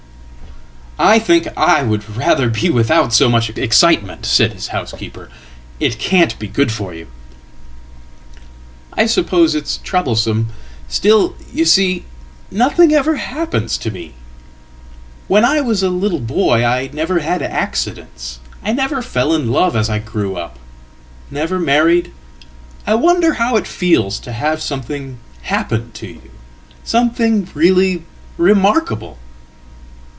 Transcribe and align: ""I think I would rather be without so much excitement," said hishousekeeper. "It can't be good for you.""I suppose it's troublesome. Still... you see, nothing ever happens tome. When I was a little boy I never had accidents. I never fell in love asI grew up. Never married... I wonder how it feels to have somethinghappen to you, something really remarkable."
""I 1.03 1.17
think 1.17 1.47
I 1.57 1.81
would 1.81 2.15
rather 2.15 2.47
be 2.47 2.69
without 2.69 3.11
so 3.11 3.27
much 3.27 3.49
excitement," 3.49 4.23
said 4.23 4.53
hishousekeeper. 4.53 5.29
"It 5.79 5.97
can't 5.97 6.37
be 6.37 6.47
good 6.47 6.71
for 6.71 6.93
you.""I 8.93 9.07
suppose 9.07 9.55
it's 9.55 9.77
troublesome. 9.83 10.49
Still... 10.87 11.33
you 11.51 11.65
see, 11.65 12.05
nothing 12.51 12.93
ever 12.93 13.15
happens 13.15 13.79
tome. 13.79 14.13
When 15.27 15.43
I 15.43 15.59
was 15.59 15.81
a 15.81 15.89
little 15.89 16.19
boy 16.19 16.63
I 16.63 16.91
never 16.93 17.17
had 17.17 17.41
accidents. 17.41 18.39
I 18.63 18.71
never 18.71 19.01
fell 19.01 19.33
in 19.33 19.49
love 19.51 19.75
asI 19.75 19.97
grew 19.97 20.37
up. 20.37 20.59
Never 21.31 21.57
married... 21.57 22.11
I 22.85 22.93
wonder 22.93 23.33
how 23.33 23.55
it 23.57 23.65
feels 23.65 24.19
to 24.19 24.31
have 24.31 24.59
somethinghappen 24.59 25.93
to 25.93 26.07
you, 26.07 26.29
something 26.83 27.49
really 27.55 28.03
remarkable." 28.37 29.17